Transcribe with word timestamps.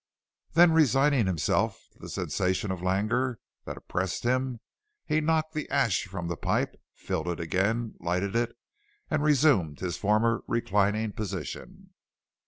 Then, 0.53 0.71
resigning 0.71 1.27
himself 1.27 1.79
to 1.91 1.99
the 1.99 2.09
sensation 2.09 2.71
of 2.71 2.81
languor 2.81 3.37
that 3.65 3.77
oppressed 3.77 4.23
him, 4.23 4.59
he 5.05 5.21
knocked 5.21 5.53
the 5.53 5.69
ash 5.69 6.05
from 6.07 6.27
the 6.27 6.35
pipe, 6.35 6.75
filled 6.95 7.27
it 7.27 7.39
again, 7.39 7.93
lighted 7.99 8.35
it, 8.35 8.57
and 9.11 9.21
resumed 9.21 9.79
his 9.79 9.97
former 9.97 10.41
reclining 10.47 11.11
position. 11.11 11.91